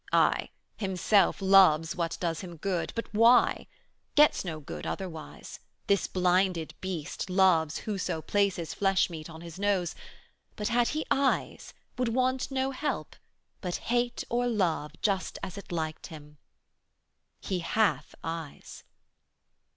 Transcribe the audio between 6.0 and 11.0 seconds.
blinded beast Loves whoso places fleshmeat on his nose, But, had